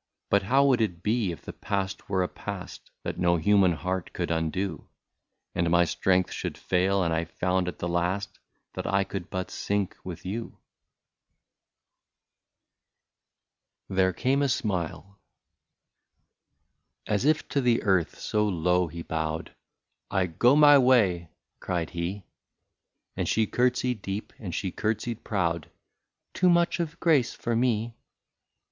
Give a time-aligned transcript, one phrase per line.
[0.32, 4.12] "But how would it be, if the past were a past, That no human love
[4.12, 4.88] could undo.
[5.54, 8.40] And my strength should fail, and I found at the last
[8.74, 10.58] That I could but sink with you?
[11.88, 15.20] *' 199 THERE CAME A SMILE.
[17.06, 19.54] As if to the earth, so low he bowed
[20.10, 21.30] —"I go my way
[21.60, 22.24] ''—cried he;
[23.16, 25.70] And she curtsied deep, and she curtsied proud"
[26.34, 27.94] Too much of grace for me."